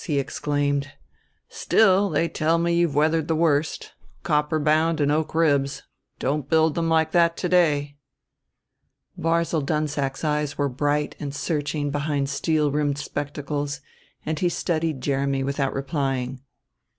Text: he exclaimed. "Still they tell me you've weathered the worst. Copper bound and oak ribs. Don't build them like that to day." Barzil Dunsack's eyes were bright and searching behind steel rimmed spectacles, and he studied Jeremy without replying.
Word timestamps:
he 0.05 0.17
exclaimed. 0.17 0.93
"Still 1.47 2.09
they 2.09 2.27
tell 2.27 2.57
me 2.57 2.73
you've 2.73 2.95
weathered 2.95 3.27
the 3.27 3.35
worst. 3.35 3.93
Copper 4.23 4.57
bound 4.59 4.99
and 4.99 5.11
oak 5.11 5.35
ribs. 5.35 5.83
Don't 6.17 6.49
build 6.49 6.73
them 6.73 6.89
like 6.89 7.11
that 7.11 7.37
to 7.37 7.47
day." 7.47 7.97
Barzil 9.15 9.61
Dunsack's 9.61 10.23
eyes 10.23 10.57
were 10.57 10.69
bright 10.69 11.15
and 11.19 11.35
searching 11.35 11.91
behind 11.91 12.29
steel 12.31 12.71
rimmed 12.71 12.97
spectacles, 12.97 13.79
and 14.25 14.39
he 14.39 14.49
studied 14.49 15.01
Jeremy 15.01 15.43
without 15.43 15.71
replying. 15.71 16.41